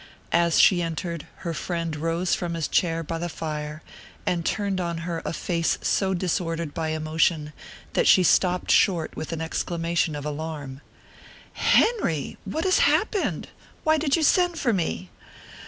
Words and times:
As 0.33 0.59
she 0.59 0.81
entered, 0.81 1.27
her 1.45 1.53
friend 1.53 1.95
rose 1.95 2.33
from 2.33 2.55
his 2.55 2.67
chair 2.67 3.03
by 3.03 3.19
the 3.19 3.29
fire, 3.29 3.83
and 4.25 4.43
turned 4.43 4.81
on 4.81 4.97
her 5.05 5.21
a 5.23 5.31
face 5.31 5.77
so 5.83 6.15
disordered 6.15 6.73
by 6.73 6.87
emotion 6.87 7.53
that 7.93 8.07
she 8.07 8.23
stopped 8.23 8.71
short 8.71 9.15
with 9.15 9.31
an 9.31 9.41
exclamation 9.41 10.15
of 10.15 10.25
alarm. 10.25 10.81
"Henry 11.53 12.35
what 12.45 12.63
has 12.63 12.79
happened? 12.79 13.49
Why 13.83 13.99
did 13.99 14.15
you 14.15 14.23
send 14.23 14.57
for 14.57 14.73
me?" 14.73 15.11